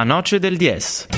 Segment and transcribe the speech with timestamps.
[0.00, 1.08] La noce del 10.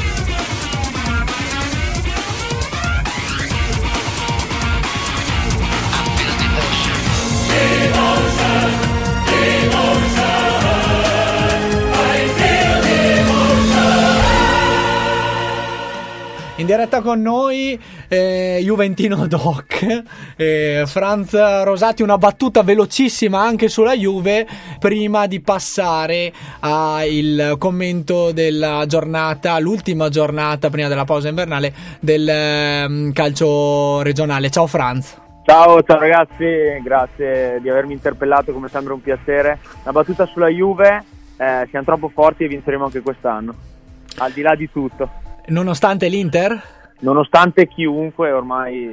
[16.56, 17.80] In diretta con noi
[18.12, 20.02] eh, Juventino Doc,
[20.36, 21.32] eh, Franz
[21.64, 24.46] Rosati, una battuta velocissima anche sulla Juve
[24.78, 26.30] prima di passare
[26.60, 34.50] al commento della giornata, l'ultima giornata prima della pausa invernale del eh, calcio regionale.
[34.50, 35.18] Ciao Franz.
[35.44, 36.44] Ciao, ciao ragazzi,
[36.82, 39.58] grazie di avermi interpellato, come sempre un piacere.
[39.84, 41.02] Una battuta sulla Juve,
[41.38, 43.54] eh, siamo troppo forti e vinceremo anche quest'anno,
[44.18, 45.08] al di là di tutto.
[45.46, 46.80] Nonostante l'Inter?
[47.02, 48.90] Nonostante chiunque, ormai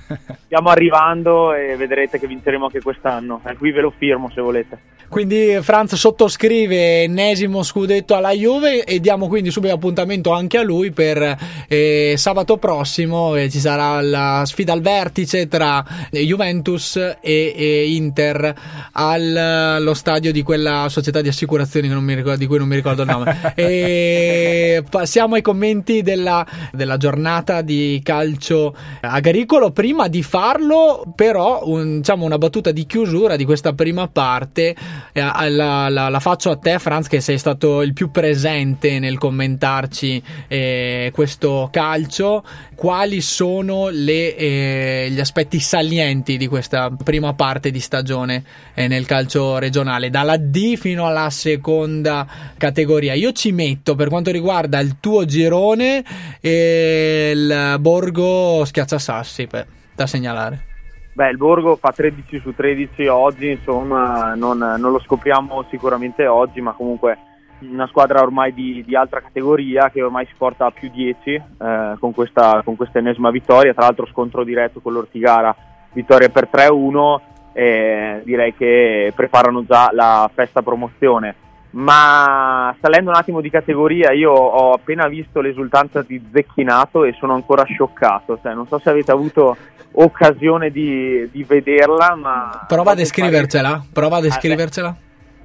[0.44, 3.42] stiamo arrivando e vedrete che vinceremo anche quest'anno.
[3.44, 4.78] E qui ve lo firmo se volete.
[5.10, 10.92] Quindi Franz sottoscrive ennesimo scudetto alla Juve e diamo quindi subito appuntamento anche a lui
[10.92, 11.36] per
[11.66, 18.54] eh, sabato prossimo eh, ci sarà la sfida al vertice tra Juventus e, e Inter
[18.92, 23.52] allo stadio di quella società di assicurazioni ricordo, di cui non mi ricordo il nome.
[23.56, 29.70] e passiamo ai commenti della, della giornata di calcio agricolo.
[29.70, 34.76] Prima di farlo però un, diciamo una battuta di chiusura di questa prima parte eh,
[35.12, 40.22] la, la, la, faccio a te, Franz, che sei stato il più presente nel commentarci
[40.48, 42.44] eh, questo calcio.
[42.74, 48.42] Quali sono le, eh, gli aspetti salienti di questa prima parte di stagione
[48.74, 52.26] eh, nel calcio regionale, dalla D fino alla seconda
[52.56, 53.14] categoria?
[53.14, 56.02] Io ci metto per quanto riguarda il tuo girone
[56.40, 60.69] il Borgo Schiacciasassi per, da segnalare.
[61.12, 66.60] Beh, il Borgo fa 13 su 13 oggi, insomma, non, non, lo scopriamo sicuramente oggi,
[66.60, 67.18] ma comunque
[67.60, 71.96] una squadra ormai di, di altra categoria che ormai si porta a più 10 eh,
[71.98, 75.54] con, questa, con questa ennesima vittoria, tra l'altro scontro diretto con l'Ortigara,
[75.92, 77.20] vittoria per 3-1
[77.52, 81.34] e direi che preparano già la festa promozione
[81.72, 87.34] ma salendo un attimo di categoria io ho appena visto l'esultanza di Zecchinato e sono
[87.34, 88.38] ancora scioccato.
[88.42, 89.56] Cioè, non so se avete avuto
[89.92, 93.82] occasione di, di vederla ma prova a descrivercela pare...
[93.92, 94.96] prova a descrivercela.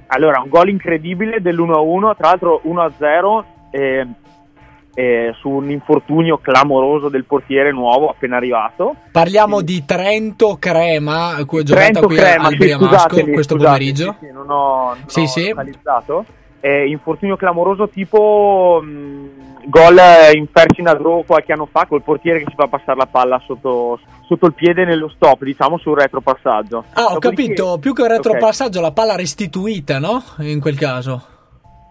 [0.08, 4.06] Allora un gol incredibile dell'1-1 tra l'altro 1-0 eh,
[4.98, 8.94] eh, su un infortunio clamoroso del portiere nuovo appena arrivato.
[9.12, 9.72] Parliamo Quindi...
[9.74, 14.16] di Trento Crema, giocata qui Crema, al Briamasco sì, questo pomeriggio.
[14.18, 15.54] Sì, sì, non ho, non sì, ho sì.
[16.60, 19.28] Eh, infortunio clamoroso tipo mh, mm,
[19.66, 19.98] gol
[20.32, 24.46] in Percinadro qualche anno fa col portiere che si fa passare la palla sotto, sotto
[24.46, 26.84] il piede nello stop, diciamo sul retropassaggio.
[26.94, 27.52] Ah, ho Dopodiché...
[27.52, 28.88] capito, più che un retropassaggio okay.
[28.88, 30.22] la palla restituita, no?
[30.38, 31.34] In quel caso.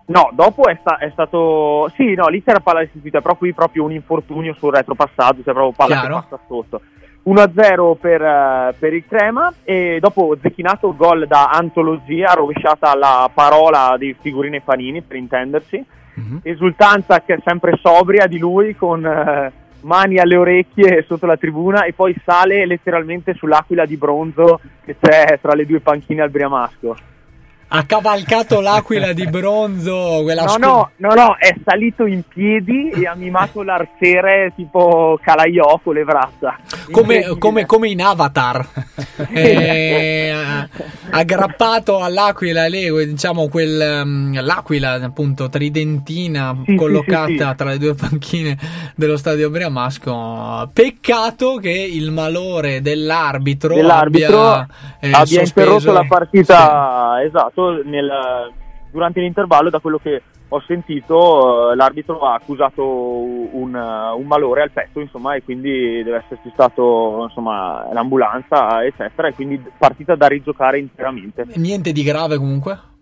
[0.07, 1.91] No, dopo è, sta- è, stato.
[1.95, 5.71] Sì, no, lì c'era palla restituita, però qui proprio un infortunio sul retropassaggio, c'è proprio
[5.71, 6.16] palla Chiaro.
[6.19, 6.81] che passa sotto.
[7.25, 13.95] 1-0 per, uh, per, il Crema e dopo Zecchinato gol da antologia, rovesciata la parola
[13.97, 15.83] di figurine Panini per intenderci.
[16.19, 16.38] Mm-hmm.
[16.44, 21.83] Esultanza che è sempre sobria di lui con uh, mani alle orecchie sotto la tribuna
[21.83, 26.95] e poi sale letteralmente sull'aquila di bronzo che c'è tra le due panchine al Briamasco
[27.67, 30.21] ha cavalcato l'aquila di bronzo.
[30.21, 35.79] No, scu- no, no, no, è salito in piedi e ha mimato l'arciere tipo Calaiò
[35.83, 36.57] con le braccia.
[36.91, 38.65] Come, come, come, in Avatar,
[39.33, 40.33] eh,
[41.09, 47.77] aggrappato all'aquila lì, diciamo quel, um, l'aquila appunto tridentina sì, collocata sì, sì, tra le
[47.77, 48.57] due panchine
[48.95, 50.69] dello stadio Briamasco.
[50.71, 54.67] Peccato che il malore dell'arbitro, dell'arbitro abbia,
[54.99, 58.51] eh, abbia interrotto la partita, esatto nel,
[58.91, 64.71] durante l'intervallo, da quello che ho sentito, eh, l'arbitro ha accusato un, un, malore al
[64.71, 70.79] petto, insomma, e quindi deve esserci stato insomma, l'ambulanza, eccetera, e quindi partita da rigiocare
[70.79, 71.45] interamente.
[71.56, 72.94] Niente di grave comunque?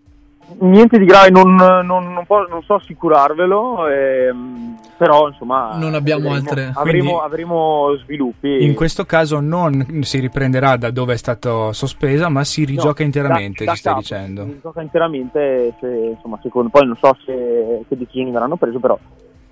[0.58, 6.28] Niente di grave, non, non, non, po- non so assicurarvelo, ehm, però insomma non abbiamo
[6.28, 8.64] avremo, altre avremo, avremo, sviluppi.
[8.64, 13.06] In questo caso non si riprenderà da dove è stata sospesa, ma si rigioca no,
[13.06, 14.44] interamente, da, da ci stai capo, dicendo.
[14.44, 18.98] Si rigioca interamente, se, insomma, secondo, poi non so se, che decisioni verranno prese, però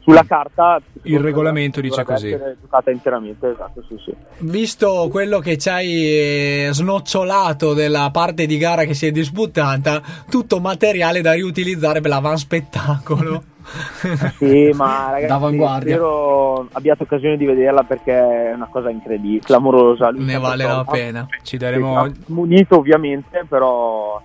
[0.03, 2.37] sulla carta il regolamento dice così.
[2.61, 4.15] giocata interamente esatto sì sì.
[4.39, 10.03] Visto quello che ci hai eh, snocciolato della parte di gara che si è disputata
[10.29, 13.43] tutto materiale da riutilizzare per l'avan spettacolo
[14.39, 20.39] sì ma ragazzi spero abbiate occasione di vederla perché è una cosa incredibile clamorosa ne
[20.39, 21.27] vale la pena.
[21.43, 24.21] ci daremo munito ovviamente però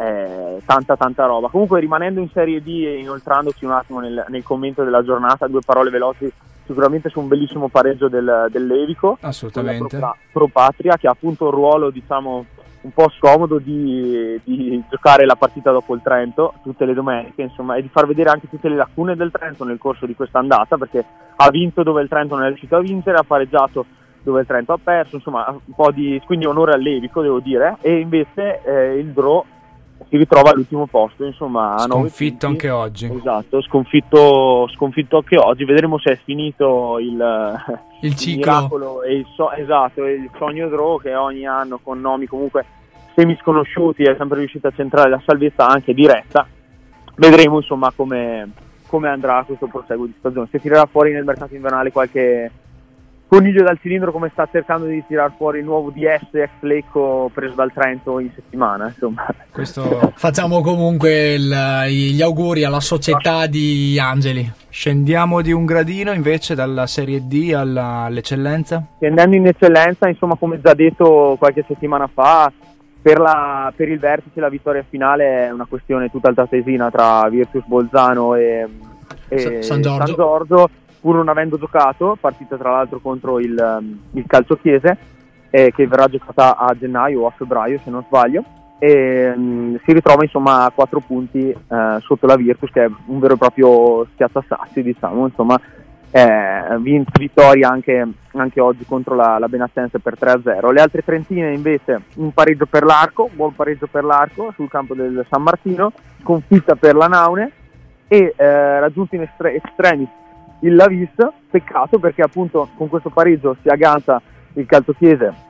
[0.00, 1.48] eh, tanta tanta roba.
[1.48, 5.60] Comunque rimanendo in Serie D e inoltrandoci un attimo nel, nel, commento della giornata, due
[5.62, 6.32] parole veloci
[6.64, 9.98] sicuramente su un bellissimo pareggio del, del Levico, assolutamente.
[9.98, 12.46] Pro, pro, Patria che ha appunto un ruolo diciamo
[12.82, 17.74] un po' scomodo di, di, giocare la partita dopo il Trento tutte le domeniche insomma
[17.74, 20.78] e di far vedere anche tutte le lacune del Trento nel corso di questa andata
[20.78, 21.04] perché
[21.36, 23.84] ha vinto dove il Trento non è riuscito a vincere, ha pareggiato
[24.22, 27.76] dove il Trento ha perso, insomma un po' di quindi onore al Levico devo dire.
[27.82, 29.44] E invece eh, il Draw
[30.10, 33.06] si ritrova all'ultimo posto, insomma, sconfitto anche oggi.
[33.06, 35.64] Esatto, sconfitto, sconfitto, anche oggi.
[35.64, 37.56] Vedremo se è finito il,
[38.00, 39.04] il ciclo.
[39.08, 42.64] Il so, esatto, il sogno draw che ogni anno con nomi comunque
[43.14, 46.44] semi sconosciuti è sempre riuscito a centrare la salvezza anche diretta.
[47.14, 48.50] Vedremo insomma come,
[48.88, 50.48] come andrà questo proseguo di stagione.
[50.50, 52.50] Se tirerà fuori nel mercato invernale qualche
[53.30, 57.54] coniglio dal cilindro come sta cercando di tirare fuori il nuovo DS ex Lecco preso
[57.54, 59.24] dal Trento in settimana insomma.
[59.52, 60.10] Questo...
[60.16, 64.50] facciamo comunque il, gli auguri alla società di Angeli.
[64.68, 68.84] Scendiamo di un gradino invece dalla serie D alla, all'eccellenza?
[68.96, 72.52] Scendendo in eccellenza insomma come già detto qualche settimana fa
[73.00, 77.64] per, la, per il vertice la vittoria finale è una questione tutta altatesina tra Virtus
[77.64, 78.66] Bolzano e,
[79.28, 83.98] e San Giorgio, San Giorgio pur non avendo giocato, partita tra l'altro contro il, um,
[84.12, 84.96] il Calcio Chiese,
[85.50, 88.44] eh, che verrà giocata a gennaio o a febbraio se non sbaglio,
[88.78, 93.18] e um, si ritrova insomma a 4 punti eh, sotto la Virtus, che è un
[93.18, 95.60] vero e proprio schiazzasassi, diciamo, insomma,
[96.12, 100.72] eh, vinto vittoria anche, anche, oggi contro la, la Benacense per 3-0.
[100.72, 105.24] Le altre Trentine invece un pareggio per l'arco, buon pareggio per l'arco sul campo del
[105.28, 105.92] San Martino,
[106.22, 107.52] sconfitta per la Naune
[108.08, 110.08] e eh, raggiunto in estre- estremi
[110.60, 111.14] il Lavis,
[111.50, 114.20] peccato perché appunto con questo pareggio si aggancia
[114.54, 115.48] il Calzochiese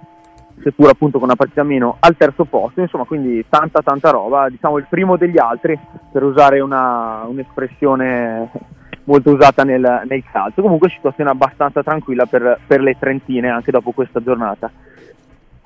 [0.62, 4.78] seppur appunto con una partita meno al terzo posto, insomma quindi tanta tanta roba, diciamo
[4.78, 5.78] il primo degli altri
[6.12, 8.50] per usare una, un'espressione
[9.04, 13.92] molto usata nel, nel, calcio, comunque situazione abbastanza tranquilla per, per, le Trentine anche dopo
[13.92, 14.70] questa giornata.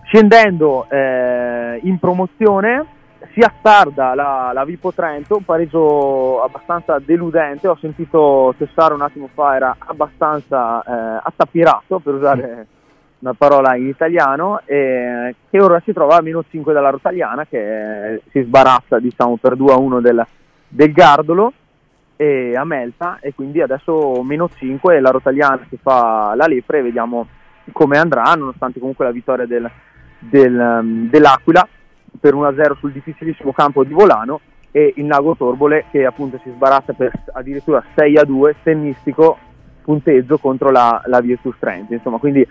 [0.05, 2.87] Scendendo eh, in promozione
[3.35, 9.29] si attarda la, la Vipo Trento, un pareggio abbastanza deludente, ho sentito cessare un attimo
[9.35, 12.67] fa, era abbastanza eh, attapirato per usare
[13.19, 18.23] una parola in italiano, e che ora si trova a meno 5 dalla Rotagliana che
[18.31, 20.25] si sbarazza diciamo, per 2 a 1 del,
[20.69, 21.53] del Gardolo
[22.15, 26.83] e a Melta e quindi adesso meno 5 la Rotagliana si fa la lepre e
[26.83, 27.27] vediamo
[27.73, 29.69] come andrà nonostante comunque la vittoria del,
[30.21, 31.67] del, dell'Aquila
[32.25, 34.41] per 1-0 sul difficilissimo campo di Volano
[34.71, 39.37] e il Nago Torbole che appunto si sbarazza per addirittura 6-2 tennistico
[39.83, 41.93] punteggio contro la, la Virtus Trento.
[41.93, 42.49] Insomma quindi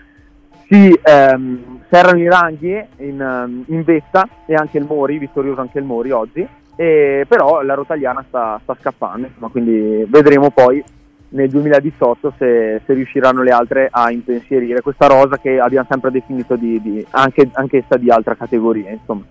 [0.67, 5.79] si ehm, serrano i ranghi in, ehm, in, vetta e anche il Mori, vittorioso anche
[5.79, 9.25] il Mori oggi e però la Rotagliana sta, sta scappando.
[9.25, 10.83] Insomma, quindi vedremo poi
[11.29, 16.55] nel 2018 se, se, riusciranno le altre a impensierire questa rosa che abbiamo sempre definito
[16.55, 19.23] di, di, anche, anch'essa di altra categoria insomma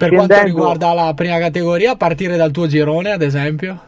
[0.00, 3.78] per quanto riguarda la prima categoria, a partire dal tuo girone, ad esempio?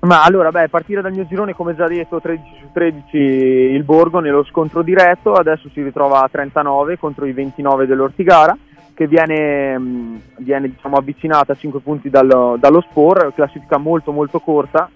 [0.00, 4.18] Ma allora, beh, partire dal mio girone, come già detto, 13 su 13 il Borgo
[4.18, 8.54] nello scontro diretto, adesso si ritrova a 39 contro i 29 dell'Ortigara,
[8.92, 14.90] che viene, viene diciamo, avvicinata a 5 punti dallo, dallo Spor, classifica molto molto corta,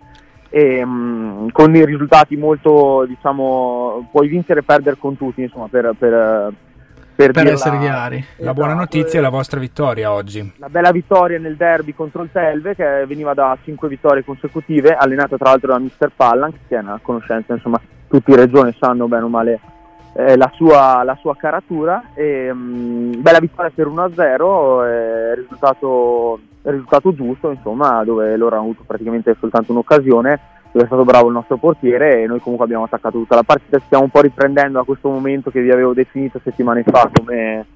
[0.51, 5.95] e, mh, con i risultati molto, diciamo, puoi vincere e perdere con tutti, insomma, per,
[5.97, 6.53] per
[7.17, 8.19] per, per essere chiari.
[8.19, 10.53] Esatto, la buona notizia è la vostra vittoria oggi.
[10.59, 15.37] La bella vittoria nel derby contro il Telve che veniva da 5 vittorie consecutive, allenata
[15.37, 16.13] tra l'altro da Mr.
[16.15, 19.61] Pallan, che è una conoscenza, insomma, tutti i regioni sanno bene o male
[20.13, 22.11] eh, la, sua, la, sua, caratura.
[22.15, 28.65] E, mh, mm, bella vittoria per 1-0, eh, risultato, risultato giusto, insomma, dove loro hanno
[28.65, 33.19] avuto praticamente soltanto un'occasione è stato bravo il nostro portiere e noi comunque abbiamo attaccato
[33.19, 36.83] tutta la partita, stiamo un po' riprendendo a questo momento che vi avevo definito settimane
[36.83, 37.67] fa come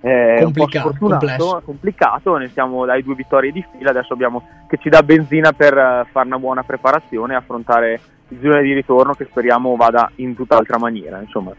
[0.00, 1.62] eh, complicato, complesso.
[1.64, 5.72] complicato, ne siamo dai due vittorie di fila, adesso abbiamo che ci dà benzina per
[5.72, 10.36] uh, fare una buona preparazione e affrontare il girone di ritorno che speriamo vada in
[10.36, 11.20] tutt'altra maniera.
[11.20, 11.52] Insomma.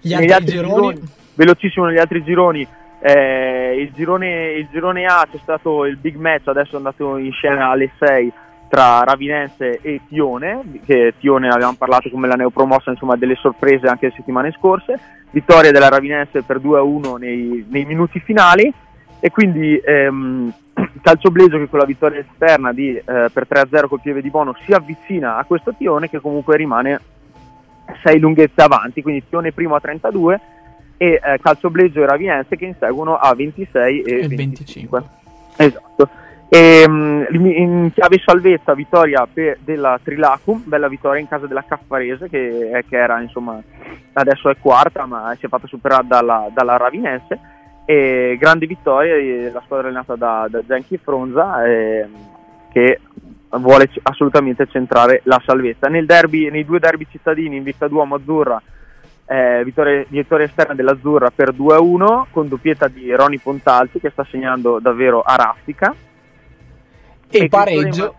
[0.00, 0.88] Gli altri, altri gironi?
[0.88, 1.08] gironi?
[1.34, 2.66] Velocissimo negli altri gironi.
[3.00, 7.30] Eh, il, girone, il girone A c'è stato il big match, adesso è andato in
[7.32, 8.32] scena alle 6
[8.68, 14.06] tra Ravinense e Tione, che Tione avevamo parlato come la neopromossa, insomma delle sorprese anche
[14.06, 14.98] le settimane scorse,
[15.30, 18.72] vittoria della Ravinense per 2-1 nei, nei minuti finali
[19.20, 20.52] e quindi ehm,
[21.02, 24.54] Calcio Bleggio che con la vittoria esterna di, eh, per 3-0 col piede di Bono
[24.64, 27.00] si avvicina a questo Tione che comunque rimane
[28.04, 30.40] 6 lunghezze avanti, quindi Tione primo a 32
[30.98, 34.36] e eh, Calcio Bleggio e Ravinense che inseguono a 26 e, e 25.
[34.36, 35.02] 25.
[35.56, 36.08] Esatto.
[36.50, 42.28] E, ehm, in chiave salvezza, vittoria per, della Trilacum, bella vittoria in casa della Caffarese
[42.30, 43.60] che, che, era insomma
[44.14, 47.38] adesso è quarta ma si è fatta superare dalla, dalla Ravinense.
[47.84, 52.06] E grande vittoria della squadra allenata da, da Fronza eh,
[52.70, 53.00] che
[53.50, 55.88] vuole assolutamente centrare la salvezza.
[55.88, 58.60] Derby, nei due derby cittadini in Vista Duomo Azzurra
[59.26, 64.78] eh, vittoria, vittoria, esterna dell'Azzurra per 2-1 con doppietta di Roni Pontalti che sta segnando
[64.80, 65.94] davvero a raffica
[67.30, 68.14] e, e pareggio.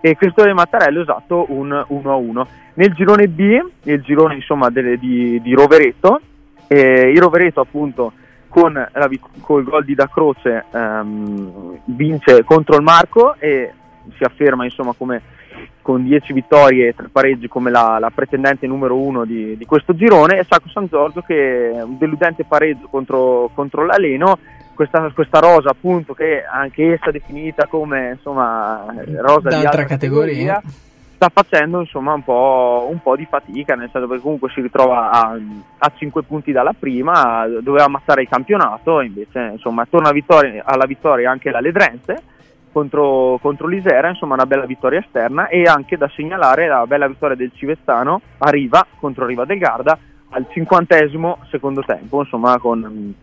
[0.00, 5.52] E Cristore Mattarello esatto un 1-1 nel girone B nel girone insomma delle, di, di,
[5.52, 6.20] Rovereto
[6.68, 8.12] eh, il Rovereto appunto
[8.48, 9.10] con, la,
[9.42, 13.72] gol di Da Croce ehm, vince contro il Marco e
[14.16, 15.22] si afferma insomma come
[15.82, 19.94] con 10 vittorie e 3 pareggi come la, la pretendente numero 1 di, di, questo
[19.94, 20.38] girone.
[20.38, 24.38] E Sacco San Giorgio che è un deludente pareggio contro, contro l'Aleno
[24.80, 30.54] questa, questa, rosa appunto che anche essa definita come insomma rosa D'altra di altra categoria,
[30.54, 30.62] categoria
[31.16, 35.10] sta facendo insomma un po', un po', di fatica nel senso che comunque si ritrova
[35.10, 35.38] a,
[35.78, 41.30] a 5 punti dalla prima doveva ammazzare il campionato invece insomma torna vittoria, alla vittoria
[41.30, 42.22] anche la Ledrense
[42.72, 47.36] contro, contro l'Isera, insomma una bella vittoria esterna e anche da segnalare la bella vittoria
[47.36, 49.98] del Civezzano a Riva contro Riva del Garda
[50.30, 53.14] al cinquantesimo secondo tempo, insomma con,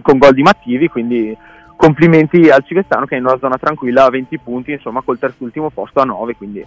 [0.00, 1.36] con gol di Mattivi, quindi
[1.76, 5.70] complimenti al Civezzano che è in una zona tranquilla a 20 punti, insomma col terzultimo
[5.70, 6.64] posto a 9, quindi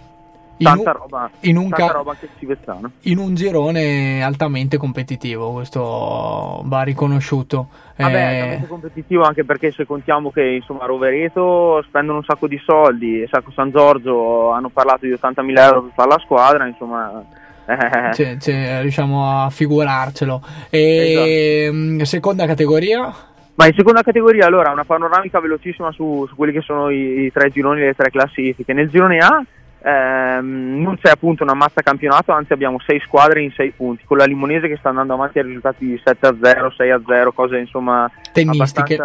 [0.58, 2.90] tanta, un, roba, in un tanta ca- roba anche Civezzano.
[3.02, 7.68] In un girone altamente competitivo, questo va riconosciuto.
[7.96, 8.40] Vabbè, eh...
[8.40, 13.50] altamente competitivo anche perché se contiamo che insomma Rovereto spendono un sacco di soldi, Sacco
[13.52, 17.24] San Giorgio hanno parlato di 80.000 euro per fare la squadra, insomma...
[17.66, 18.14] Eh.
[18.14, 20.42] Cioè, cioè, riusciamo a figurarcelo.
[20.70, 21.76] E esatto.
[21.76, 23.12] Mm, seconda categoria?
[23.56, 27.32] Ma in seconda categoria allora una panoramica velocissima su, su quelli che sono i, i
[27.32, 28.72] tre gironi le tre classifiche.
[28.74, 29.42] Nel girone A
[29.82, 34.18] ehm, non c'è appunto una mazza campionato, anzi abbiamo sei squadre in sei punti, con
[34.18, 37.32] la Limonese che sta andando avanti a risultati di 7 a 0, 6 a 0,
[37.32, 38.98] cose insomma tennistiche.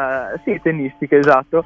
[0.44, 1.64] Sì, tennistiche, esatto.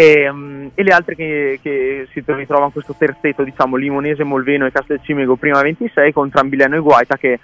[0.00, 4.70] E, um, e, le altre che, che si ritrovano questo terzetto, diciamo Limonese, Molveno e
[4.70, 7.40] Castelcimego prima 26 con Trambileno e Guaita che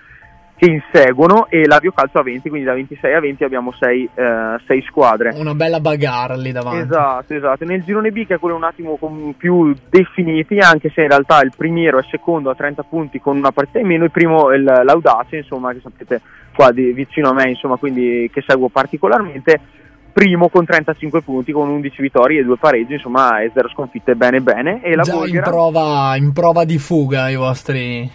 [0.56, 4.82] che inseguono e l'Avio Calcio a 20, quindi da 26 a 20 abbiamo 6, eh,
[4.86, 5.34] squadre.
[5.34, 6.82] Una bella bagarre lì davanti.
[6.82, 7.64] Esatto, esatto.
[7.64, 8.96] Nel girone B che è quello un attimo
[9.36, 13.50] più definiti, anche se in realtà il primiero è secondo a 30 punti con una
[13.50, 16.20] partita in meno, il primo è l'Audace, insomma, che sapete
[16.54, 19.82] qua di, vicino a me, insomma, quindi che seguo particolarmente.
[20.14, 24.40] Primo con 35 punti, con 11 vittorie e 2 pareggi, insomma, e 0 sconfitte bene
[24.40, 24.80] bene.
[24.80, 28.08] E la Già in, prova, in prova di fuga i vostri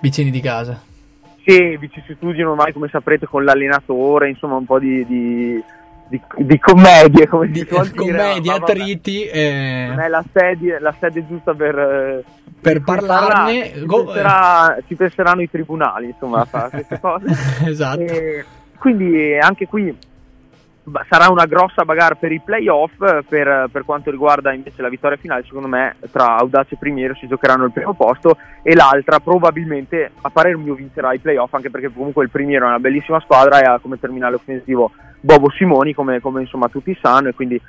[0.00, 0.80] vicini di casa.
[1.46, 5.62] Sì, vicissitudini ormai come saprete con l'allenatore, insomma un po' di, di,
[6.08, 8.16] di, di commedie, come di, si suol dire.
[8.18, 9.24] Commedie, attriti.
[9.24, 9.86] Eh...
[9.90, 12.24] Non è la sede, la sede giusta per, eh,
[12.60, 13.74] per parlarne.
[13.74, 14.06] Ci, Go...
[14.06, 17.26] penserà, ci, penseranno i tribunali, insomma, a fare queste cose.
[17.64, 18.00] esatto.
[18.00, 18.44] E
[18.76, 19.96] quindi anche qui
[21.08, 25.42] sarà una grossa bagarre per i playoff per, per, quanto riguarda invece la vittoria finale
[25.44, 30.30] secondo me tra Audace e Primiero si giocheranno il primo posto e l'altra probabilmente a
[30.30, 33.64] parer mio vincerà i playoff anche perché comunque il Primiero è una bellissima squadra e
[33.64, 37.60] ha come terminale offensivo Bobo Simoni come, come insomma tutti sanno e quindi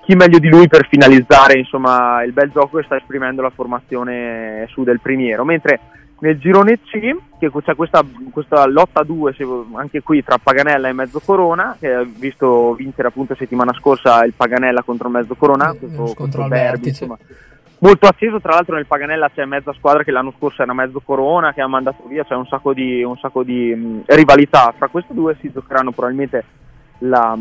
[0.00, 4.66] chi meglio di lui per finalizzare insomma il bel gioco che sta esprimendo la formazione
[4.68, 5.80] su del Primiero mentre
[6.18, 9.34] nel girone C che c'è questa, questa lotta a due
[9.74, 14.32] anche qui tra Paganella e Mezzo Corona che ha visto vincere appunto settimana scorsa il
[14.32, 17.18] Paganella contro Mezzo Corona eh, questo, contro Derby, insomma.
[17.80, 21.52] molto acceso tra l'altro nel Paganella c'è mezza squadra che l'anno scorso era Mezzo Corona
[21.52, 25.12] che ha mandato via c'è un sacco di, un sacco di mh, rivalità fra queste
[25.12, 26.44] due si giocheranno probabilmente
[27.00, 27.36] la,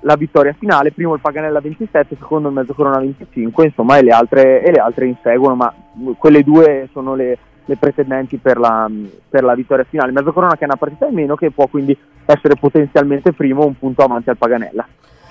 [0.00, 4.10] la, vittoria finale primo il Paganella 27 secondo il Mezzo Corona 25 insomma e le
[4.10, 5.72] altre, e le altre inseguono ma
[6.18, 8.90] quelle due sono le le pretendenti per la,
[9.28, 10.12] per la vittoria finale.
[10.12, 14.02] Mezzocorona che è una partita in meno che può quindi essere potenzialmente primo un punto
[14.02, 14.86] avanti al Paganella.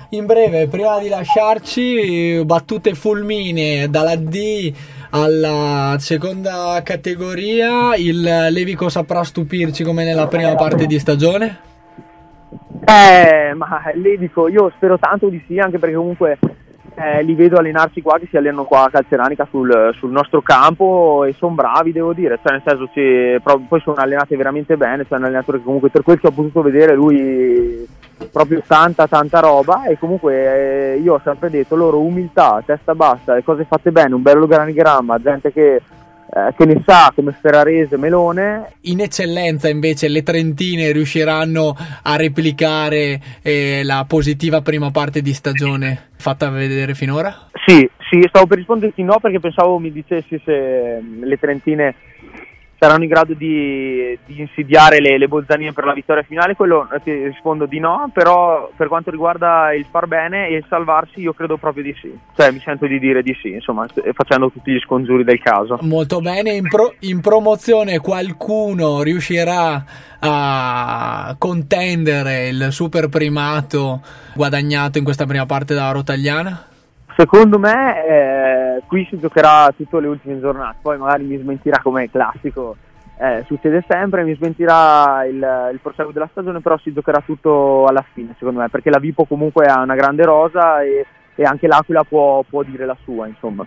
[0.10, 4.72] In breve, prima di lasciarci, battute fulmine dalla D
[5.10, 11.60] alla seconda categoria, il Levico saprà stupirci come nella prima parte di stagione?
[12.86, 16.38] Eh, ma Levico, io spero tanto di sì, anche perché comunque
[16.96, 21.26] eh, li vedo allenarsi qua, che si allenano qua a Calceranica sul, sul nostro campo
[21.26, 25.18] e sono bravi, devo dire, cioè nel senso che poi sono allenati veramente bene, cioè
[25.18, 27.86] un allenatore che comunque per quel che ho potuto vedere lui
[28.32, 33.34] proprio tanta tanta roba e comunque eh, io ho sempre detto loro umiltà, testa bassa,
[33.34, 35.82] le cose fatte bene, un bello organigramma, gente che
[36.36, 38.74] eh, che ne sa come Ferrarese Melone.
[38.82, 41.74] In eccellenza invece le Trentine riusciranno
[42.04, 47.48] a replicare eh, la positiva prima parte di stagione fatta vedere finora?
[47.66, 51.96] Sì, sì, stavo per risponderti no perché pensavo mi dicessi se mm, le Trentine
[52.78, 57.02] saranno in grado di, di insidiare le, le, Bolzanine per la vittoria finale, quello eh,
[57.02, 61.34] ti rispondo di no, però per quanto riguarda il far bene e il salvarsi io
[61.34, 64.80] credo proprio di sì, cioè mi sento di dire di sì, insomma facendo tutti gli
[64.80, 65.80] scongiuri del caso.
[65.82, 69.84] Molto bene, in, pro, in promozione qualcuno riuscirà
[70.20, 74.02] a contendere il super primato
[74.34, 76.68] guadagnato in questa prima parte dalla Rotagliana?
[77.16, 82.10] Secondo me eh, qui si giocherà tutte le ultime giornate, poi magari mi smentirà come
[82.10, 82.76] classico,
[83.18, 88.04] eh, succede sempre, mi smentirà il, il proseguo della stagione, però si giocherà tutto alla
[88.14, 91.06] fine secondo me, perché la Vipo comunque ha una grande rosa e
[91.36, 93.66] e anche l'Aquila può, può dire la sua, insomma.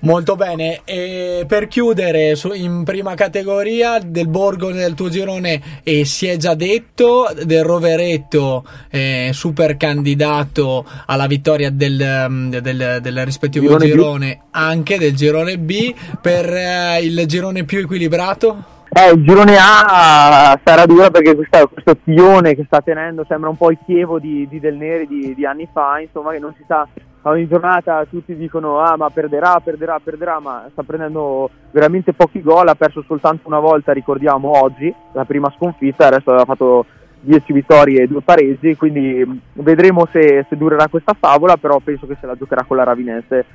[0.00, 6.04] Molto bene, e per chiudere su, in prima categoria del Borgo nel tuo girone eh,
[6.04, 13.24] si è già detto del Roveretto eh, super candidato alla vittoria del, mm, del, del
[13.24, 18.76] rispettivo girone, girone anche del girone B per eh, il girone più equilibrato?
[19.00, 23.56] Eh, il girone A sarà dura perché questa, questo tione che sta tenendo sembra un
[23.56, 26.64] po' il Chievo di, di Del Neri di, di, anni fa, insomma, che non si
[26.66, 26.84] sa,
[27.22, 32.66] ogni giornata tutti dicono ah ma perderà, perderà, perderà, ma sta prendendo veramente pochi gol,
[32.66, 36.84] ha perso soltanto una volta, ricordiamo oggi, la prima sconfitta, adesso aveva fatto
[37.20, 42.16] 10 vittorie e 2 pareggi, quindi vedremo se, se durerà questa favola, però penso che
[42.18, 43.46] se la giocherà con la Ravinense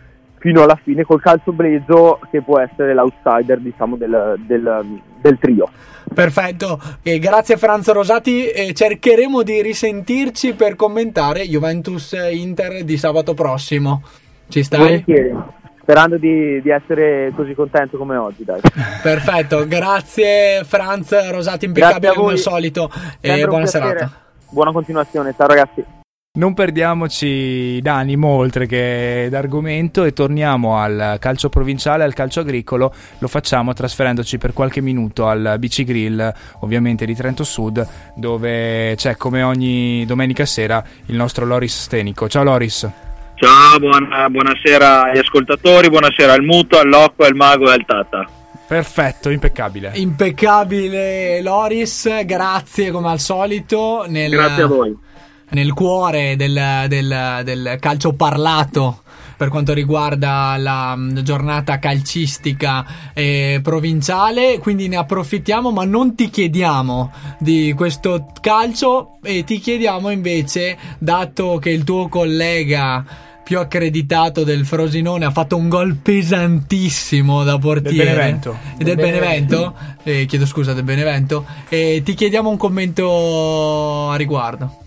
[0.43, 5.69] fino alla fine col calcio bleggio che può essere l'outsider diciamo del, del, del trio.
[6.13, 8.49] Perfetto, e grazie Franz Rosati.
[8.49, 14.03] E cercheremo di risentirci per commentare Juventus Inter di sabato prossimo.
[14.49, 14.79] Ci stai?
[14.79, 15.33] Volentieri.
[15.81, 18.43] Sperando di, di essere così contento come oggi.
[18.43, 18.59] Dai.
[19.01, 22.91] Perfetto, grazie Franz Rosati, impeccabile come al solito.
[23.21, 24.11] e buona serata.
[24.49, 26.01] Buona continuazione, ciao ragazzi.
[26.35, 32.91] Non perdiamoci d'animo oltre che d'argomento e torniamo al calcio provinciale, al calcio agricolo.
[33.19, 39.15] Lo facciamo trasferendoci per qualche minuto al BC Grill, ovviamente di Trento Sud, dove c'è
[39.15, 42.27] come ogni domenica sera il nostro Loris Stenico.
[42.27, 42.89] Ciao Loris.
[43.35, 48.27] Ciao, buona, buonasera agli ascoltatori, buonasera al Muto, al Locco, al Mago e al Tata.
[48.67, 49.91] Perfetto, impeccabile.
[49.93, 54.05] Impeccabile Loris, grazie come al solito.
[54.07, 54.31] Nel...
[54.31, 55.11] Grazie a voi
[55.53, 59.01] nel cuore del, del, del calcio parlato
[59.35, 66.29] per quanto riguarda la mm, giornata calcistica eh, provinciale, quindi ne approfittiamo, ma non ti
[66.29, 73.03] chiediamo di questo calcio e ti chiediamo invece, dato che il tuo collega
[73.43, 77.97] più accreditato del Frosinone ha fatto un gol pesantissimo da portiere.
[77.97, 79.73] Del Benevento, del, del Benevento, Benevento.
[80.03, 81.45] Eh, chiedo scusa del Benevento.
[81.67, 84.77] E ti chiediamo un commento a riguardo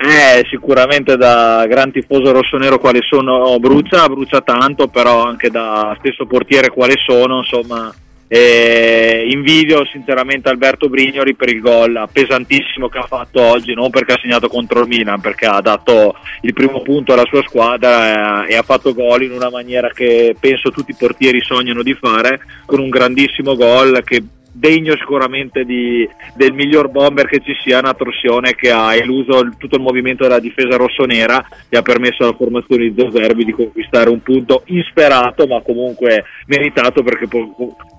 [0.00, 6.24] eh, sicuramente da gran tifoso rossonero quale sono brucia, brucia tanto, però anche da stesso
[6.24, 7.92] portiere quale sono, insomma,
[8.28, 14.12] eh, invidio sinceramente Alberto Brignoli per il gol pesantissimo che ha fatto oggi, non perché
[14.12, 18.52] ha segnato contro il Milan, perché ha dato il primo punto alla sua squadra e,
[18.52, 22.40] e ha fatto gol in una maniera che penso tutti i portieri sognano di fare,
[22.66, 27.94] con un grandissimo gol che degno sicuramente di, del miglior bomber che ci sia, una
[27.94, 32.36] torsione che ha eluso il, tutto il movimento della difesa rossonera e ha permesso alla
[32.36, 37.26] formazione di Zerbi di conquistare un punto insperato ma comunque meritato perché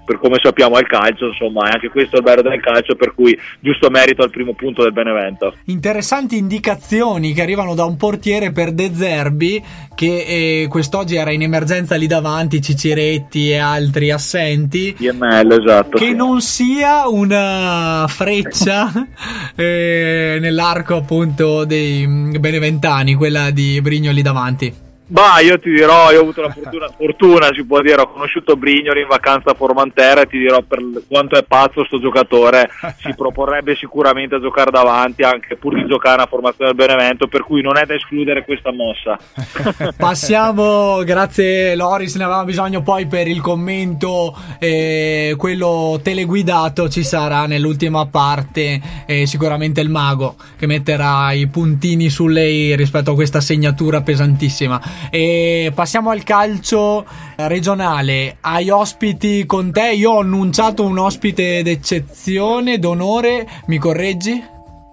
[0.09, 3.39] per come sappiamo al calcio, insomma, è anche questo il bello del calcio, per cui
[3.59, 5.53] giusto merito al primo punto del Benevento.
[5.65, 11.43] Interessanti indicazioni che arrivano da un portiere per De Zerbi, che eh, quest'oggi era in
[11.43, 14.95] emergenza lì davanti, Ciciretti e altri assenti.
[14.97, 15.99] IML, esatto.
[15.99, 16.15] Che sì.
[16.15, 18.91] non sia una freccia
[19.55, 22.07] eh, nell'arco appunto dei
[22.39, 24.87] beneventani, quella di Brignoli davanti.
[25.11, 28.55] Bah, io ti dirò, io ho avuto la fortuna, fortuna, si può dire, ho conosciuto
[28.55, 32.69] Brignoli in vacanza a Formentera e ti dirò per quanto è pazzo sto giocatore,
[33.01, 37.43] si proporrebbe sicuramente a giocare davanti anche pur di giocare una formazione del Benevento, per
[37.43, 39.17] cui non è da escludere questa mossa.
[39.97, 47.47] Passiamo, grazie Loris, ne avevamo bisogno poi per il commento, eh, quello teleguidato ci sarà
[47.47, 53.41] nell'ultima parte, eh, sicuramente il mago che metterà i puntini su lei rispetto a questa
[53.41, 54.98] segnatura pesantissima.
[55.09, 58.37] E passiamo al calcio regionale.
[58.41, 59.91] Hai ospiti con te?
[59.93, 63.47] Io ho annunciato un ospite d'eccezione, d'onore.
[63.67, 64.43] Mi correggi?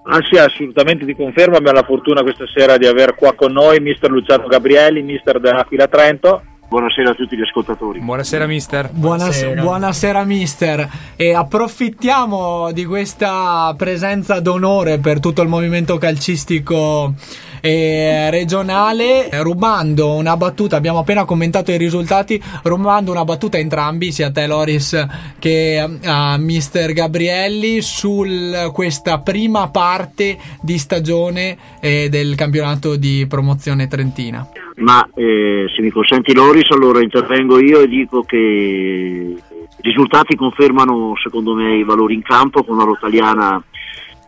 [0.09, 3.81] Ah sì, assolutamente ti confermo, abbiamo la fortuna questa sera di avere qua con noi
[3.81, 6.43] mister Luciano Gabrielli, mister dell'Aquila Trento.
[6.69, 8.01] Buonasera a tutti gli ascoltatori.
[8.01, 8.91] Buonasera mister.
[8.91, 10.89] Buonasera, buonasera mister.
[11.17, 17.15] E approfittiamo di questa presenza d'onore per tutto il movimento calcistico
[17.61, 24.29] eh, regionale rubando una battuta abbiamo appena commentato i risultati rubando una battuta entrambi sia
[24.29, 25.07] a te Loris
[25.39, 28.25] che a mister Gabrielli su
[28.73, 34.47] questa prima parte di stagione eh, del campionato di promozione trentina.
[34.77, 39.37] Ma eh, se mi consenti Loris allora intervengo io e dico che i
[39.81, 43.63] risultati confermano secondo me i valori in campo con la Rotaliana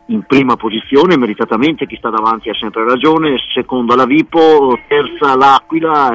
[0.08, 6.10] in prima posizione, meritatamente chi sta davanti ha sempre ragione, seconda la Vipo, terza l'Aquila,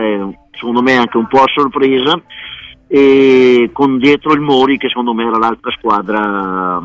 [0.52, 2.20] secondo me anche un po' a sorpresa,
[2.88, 6.82] e con dietro il Mori che secondo me era l'altra squadra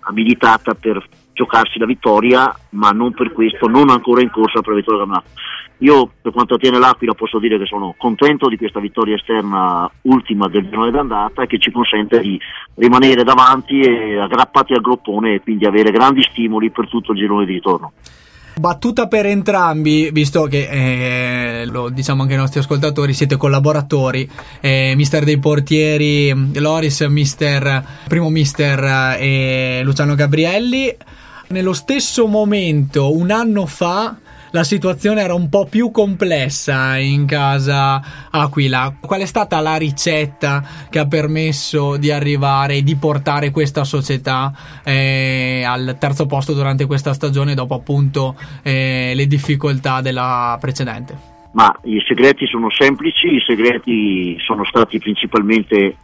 [0.00, 4.76] abilitata per giocarsi la vittoria, ma non per questo, non ancora in corsa per la
[4.76, 5.28] vittoria campionato.
[5.78, 10.48] Io per quanto attiene l'Aquila posso dire che sono contento di questa vittoria esterna ultima
[10.48, 12.38] del girone d'andata che ci consente di
[12.76, 17.44] rimanere davanti e aggrappati al groppone e quindi avere grandi stimoli per tutto il girone
[17.44, 17.92] di ritorno.
[18.56, 24.94] Battuta per entrambi, visto che eh, lo diciamo anche ai nostri ascoltatori, siete collaboratori, eh,
[24.94, 30.96] mister dei portieri Loris, mister, primo mister eh, Luciano Gabrielli.
[31.48, 34.16] Nello stesso momento, un anno fa,
[34.54, 38.94] la situazione era un po' più complessa in casa Aquila.
[39.00, 44.52] Qual è stata la ricetta che ha permesso di arrivare, di portare questa società
[44.84, 51.32] eh, al terzo posto durante questa stagione dopo appunto eh, le difficoltà della precedente?
[51.50, 55.96] Ma i segreti sono semplici, i segreti sono stati principalmente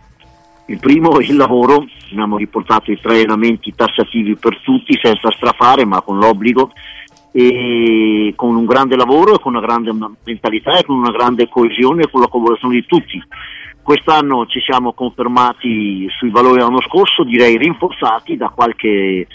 [0.67, 6.01] il primo il lavoro, abbiamo riportato i tre allenamenti tassativi per tutti senza strafare ma
[6.01, 6.73] con l'obbligo
[7.33, 9.93] e con un grande lavoro con una grande
[10.25, 13.23] mentalità e con una grande coesione e con la collaborazione di tutti.
[13.83, 19.27] Quest'anno ci siamo confermati sui valori dell'anno scorso, direi rinforzati da qualche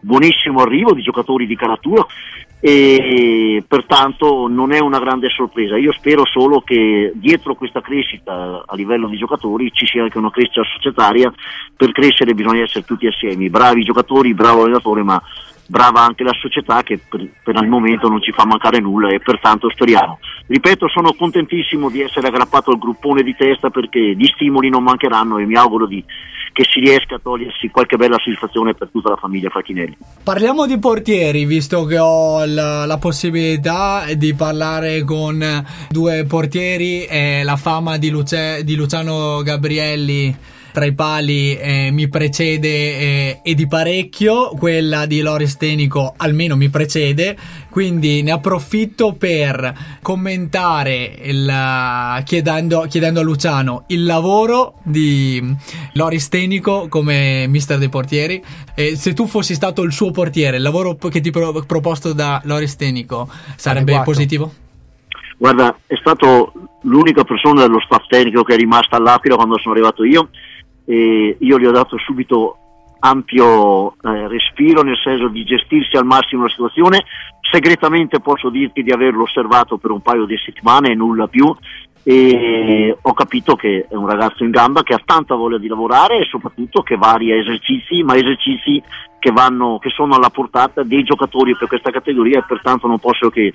[0.00, 2.06] buonissimo arrivo di giocatori di caratura
[2.60, 5.76] e pertanto non è una grande sorpresa.
[5.76, 10.30] Io spero solo che dietro questa crescita a livello di giocatori ci sia anche una
[10.30, 11.32] crescita societaria.
[11.76, 15.20] Per crescere bisogna essere tutti assieme, bravi giocatori, bravo allenatore, ma
[15.66, 19.20] brava anche la società che per, per, il momento non ci fa mancare nulla e
[19.20, 20.18] pertanto speriamo.
[20.46, 25.38] Ripeto, sono contentissimo di essere aggrappato al gruppone di testa perché gli stimoli non mancheranno
[25.38, 26.04] e mi auguro di,
[26.52, 29.96] che si riesca a togliersi qualche bella soddisfazione per tutta la famiglia Facchinelli.
[30.22, 35.44] Parliamo di portieri, visto che ho la, la possibilità di parlare con
[35.88, 42.08] due portieri e la fama di, Luce, di Luciano Gabrielli tra i pali eh, mi
[42.08, 47.36] precede eh, e di parecchio, quella di Loris Tenico almeno mi precede,
[47.70, 55.40] quindi ne approfitto per commentare il, chiedendo, chiedendo, a Luciano il lavoro di
[55.92, 58.42] Loris Tenico come mister dei portieri.
[58.74, 62.40] E se tu fossi stato il suo portiere, il lavoro che ti pro- proposto da
[62.46, 64.10] Loris Tenico sarebbe Adeguato.
[64.10, 64.52] positivo?
[65.38, 70.02] Guarda, è stato l'unica persona dello staff tecnico che è rimasta all'Aquila quando sono arrivato
[70.02, 70.30] io
[70.84, 72.58] e io gli ho dato subito
[73.00, 77.04] ampio eh, respiro nel senso di gestirsi al massimo la situazione.
[77.50, 81.54] Segretamente posso dirti di averlo osservato per un paio di settimane e nulla più
[82.06, 86.18] e ho capito che è un ragazzo in gamba che ha tanta voglia di lavorare
[86.18, 88.82] e soprattutto che varia esercizi, ma esercizi
[89.24, 93.30] che, vanno, che sono alla portata dei giocatori per questa categoria e pertanto non posso
[93.30, 93.54] che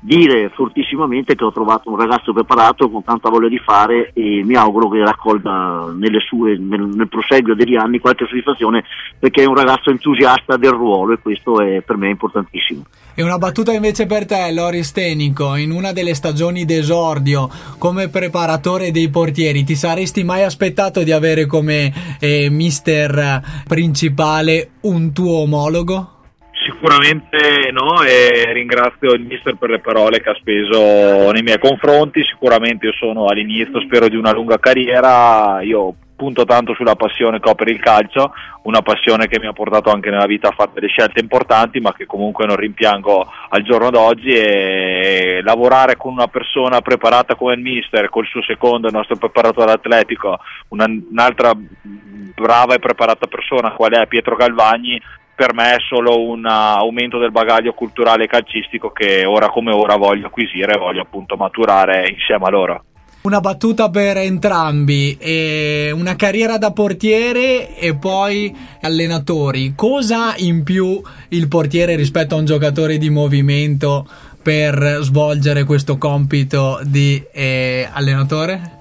[0.00, 4.54] dire fortissimamente che ho trovato un ragazzo preparato con tanta voglia di fare e mi
[4.54, 5.86] auguro che raccolga
[6.24, 8.84] sue, nel, nel, proseguio degli anni qualche soddisfazione
[9.18, 12.84] perché è un ragazzo entusiasta del ruolo e questo è per me importantissimo.
[13.14, 18.92] E una battuta invece per te, Loris Tenico, in una delle stagioni d'esordio come preparatore
[18.92, 26.16] dei portieri, ti saresti mai aspettato di avere come eh, mister principale un tuo omologo?
[26.64, 32.22] Sicuramente no e ringrazio il mister per le parole che ha speso nei miei confronti,
[32.24, 37.48] sicuramente io sono all'inizio, spero di una lunga carriera, io punto tanto sulla passione che
[37.48, 40.72] ho per il calcio, una passione che mi ha portato anche nella vita a fare
[40.74, 46.26] delle scelte importanti ma che comunque non rimpiango al giorno d'oggi e lavorare con una
[46.26, 52.74] persona preparata come il mister, col suo secondo, il nostro preparatore atletico, una, un'altra brava
[52.74, 55.00] e preparata persona quale è Pietro Galvagni
[55.38, 59.94] per me è solo un aumento del bagaglio culturale e calcistico che ora come ora
[59.94, 62.84] voglio acquisire e voglio appunto maturare insieme a loro.
[63.20, 69.72] Una battuta per entrambi, e una carriera da portiere e poi allenatori.
[69.74, 71.00] Cosa in più
[71.30, 74.06] il portiere rispetto a un giocatore di movimento
[74.40, 78.76] per svolgere questo compito di eh, allenatore?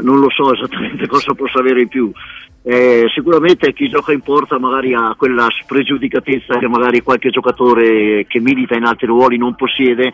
[0.00, 2.10] Non lo so esattamente cosa possa avere in più.
[2.62, 8.40] Eh, sicuramente chi gioca in porta magari ha quella spregiudicatezza che magari qualche giocatore che
[8.40, 10.12] milita in altri ruoli non possiede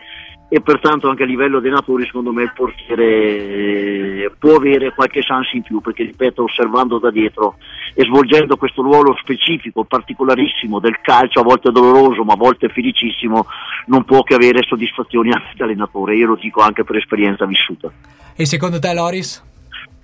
[0.53, 5.21] e pertanto anche a livello dei natori secondo me il portiere eh, può avere qualche
[5.23, 7.55] chance in più perché ripeto osservando da dietro
[7.95, 13.47] e svolgendo questo ruolo specifico, particolarissimo del calcio, a volte doloroso ma a volte felicissimo,
[13.87, 17.91] non può che avere soddisfazioni anche da allenatore, io lo dico anche per esperienza vissuta.
[18.35, 19.52] E secondo te Loris?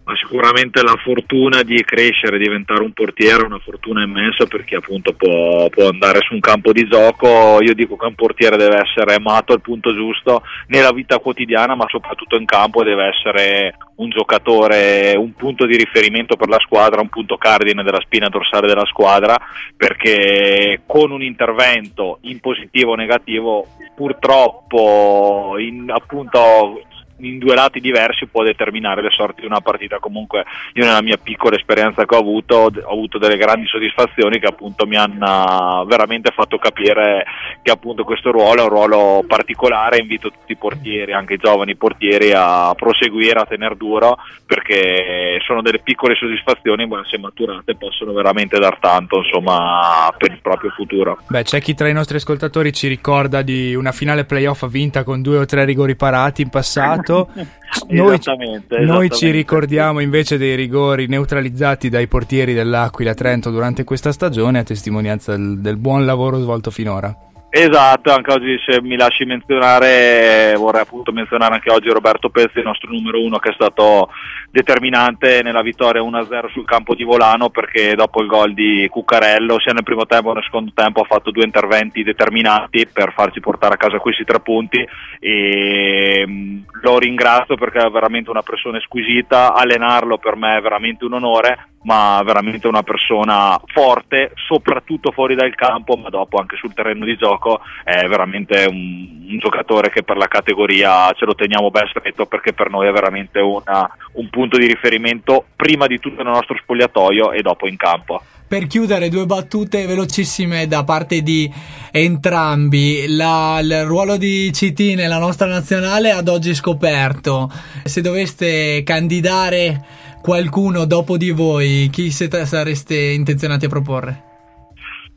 [0.10, 4.78] Ma sicuramente la fortuna di crescere e diventare un portiere è una fortuna immensa perché
[4.78, 7.62] appunto può, può, andare su un campo di gioco.
[7.62, 11.86] Io dico che un portiere deve essere amato al punto giusto nella vita quotidiana, ma
[11.88, 17.10] soprattutto in campo deve essere un giocatore, un punto di riferimento per la squadra, un
[17.10, 19.38] punto cardine della spina dorsale della squadra,
[19.78, 26.82] perché con un intervento in positivo o negativo purtroppo in, appunto
[27.20, 30.00] in due lati diversi può determinare le sorti di una partita.
[30.00, 34.48] Comunque io nella mia piccola esperienza che ho avuto ho avuto delle grandi soddisfazioni che
[34.48, 37.26] appunto mi hanno veramente fatto capire
[37.62, 40.00] che appunto questo ruolo è un ruolo particolare.
[40.00, 45.62] Invito tutti i portieri, anche i giovani portieri, a proseguire, a tenere duro perché sono
[45.62, 51.20] delle piccole soddisfazioni ma se maturate possono veramente dar tanto insomma per il proprio futuro.
[51.28, 55.22] Beh, c'è chi tra i nostri ascoltatori ci ricorda di una finale playoff vinta con
[55.22, 57.30] due o tre rigori parati in passato esatto.
[57.90, 64.12] Noi, esattamente, noi ci ricordiamo invece dei rigori neutralizzati dai portieri dell'Aquila Trento durante questa
[64.12, 67.16] stagione a testimonianza del, del buon lavoro svolto finora.
[67.52, 72.64] Esatto, anche oggi se mi lasci menzionare, vorrei appunto menzionare anche oggi Roberto Pezzi, il
[72.64, 74.10] nostro numero uno che è stato
[74.52, 79.74] determinante nella vittoria 1-0 sul campo di Volano perché dopo il gol di Cuccarello sia
[79.74, 83.74] nel primo tempo che nel secondo tempo ha fatto due interventi determinanti per farci portare
[83.74, 84.88] a casa questi tre punti.
[85.20, 91.04] E mm, lo ringrazio perché è veramente una persona squisita, allenarlo per me è veramente
[91.04, 96.74] un onore ma veramente una persona forte, soprattutto fuori dal campo, ma dopo anche sul
[96.74, 101.70] terreno di gioco è veramente un, un giocatore che per la categoria ce lo teniamo
[101.70, 106.24] ben stretto perché per noi è veramente una, un punto di riferimento prima di tutto
[106.24, 108.22] nel nostro spogliatoio e dopo in campo.
[108.50, 111.48] Per chiudere, due battute velocissime da parte di
[111.92, 113.06] entrambi.
[113.08, 117.48] La, il ruolo di CT nella nostra nazionale ad oggi scoperto.
[117.84, 124.24] Se doveste candidare qualcuno dopo di voi, chi siete, sareste intenzionati a proporre?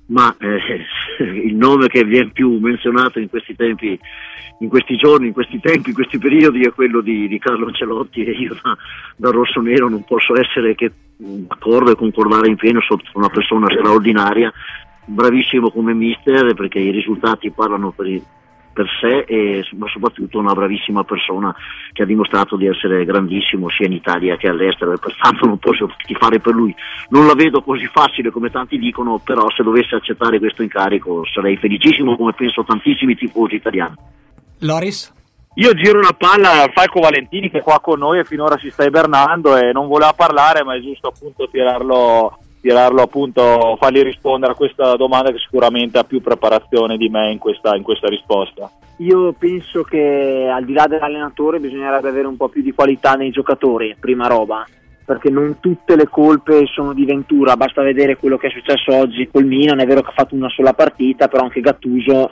[0.07, 3.99] Ma eh, il nome che viene più menzionato in questi tempi,
[4.61, 8.25] in questi giorni, in questi tempi, in questi periodi è quello di, di Carlo Ancelotti
[8.25, 8.77] e io da,
[9.17, 14.53] da rosso-nero non posso essere che d'accordo e concordare in pieno sotto una persona straordinaria,
[15.05, 18.23] bravissimo come mister perché i risultati parlano per, i,
[18.73, 21.55] per sé, e, ma soprattutto una bravissima persona
[21.93, 25.89] che ha dimostrato di essere grandissimo sia in Italia che all'estero e pertanto non posso
[26.05, 26.75] tifare per lui.
[27.11, 31.57] Non la vedo così facile come tanti dicono, però se dovesse accettare questo incarico sarei
[31.57, 33.95] felicissimo come penso tantissimi tifosi italiani.
[34.61, 35.13] Loris?
[35.57, 38.71] Io giro una palla a Falco Valentini che è qua con noi e finora si
[38.71, 44.53] sta ibernando e non voleva parlare, ma è giusto appunto tirarlo tirarlo appunto, fargli rispondere
[44.53, 48.71] a questa domanda che sicuramente ha più preparazione di me in questa, in questa risposta.
[48.99, 53.31] Io penso che al di là dell'allenatore bisognerebbe avere un po' più di qualità nei
[53.31, 54.65] giocatori, prima roba,
[55.05, 59.29] perché non tutte le colpe sono di Ventura, basta vedere quello che è successo oggi
[59.31, 62.31] col Milan, è vero che ha fatto una sola partita, però anche Gattuso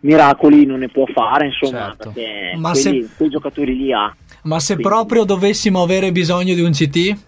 [0.00, 2.12] miracoli non ne può fare, insomma, certo.
[2.14, 3.10] perché Ma quelli, se...
[3.16, 4.14] quei giocatori li ha.
[4.44, 4.94] Ma se Quindi...
[4.94, 7.18] proprio dovessimo avere bisogno di un CT?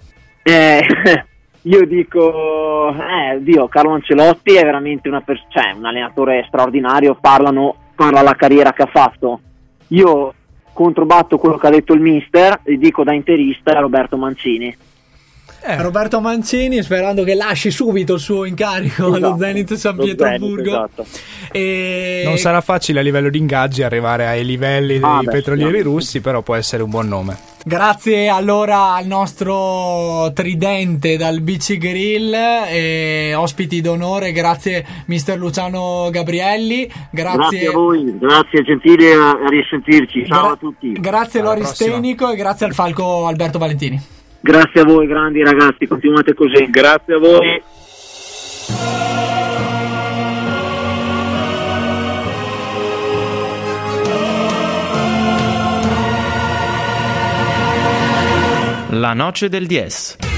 [0.43, 0.81] Eh,
[1.63, 8.23] io dico, eh, Dio, Carlo Ancelotti è veramente pers- cioè, un allenatore straordinario, parlano, parla
[8.23, 9.41] la carriera che ha fatto.
[9.89, 10.35] Io
[10.73, 14.75] controbatto quello che ha detto il mister e dico da interista Roberto Mancini.
[15.63, 15.83] Eh.
[15.83, 19.15] Roberto Mancini sperando che lasci subito il suo incarico esatto.
[19.15, 21.07] allo Zenit San Pietroburgo esatto.
[21.53, 22.23] e...
[22.25, 25.83] non sarà facile a livello di ingaggi arrivare ai livelli ah, dei beh, petrolieri sì.
[25.83, 32.33] russi però può essere un buon nome Grazie allora al nostro tridente dal Bici Grill
[32.33, 39.49] e ospiti d'onore, grazie mister Luciano Gabrielli, grazie, grazie a voi, grazie gentili a, a
[39.49, 40.93] risentirci, ciao Gra- a tutti.
[40.93, 44.20] Grazie Alla Loris Tenico e grazie al Falco Alberto Valentini.
[44.41, 46.69] Grazie a voi grandi ragazzi, continuate così.
[46.71, 47.63] Grazie a voi.
[58.93, 60.30] La noce del DS.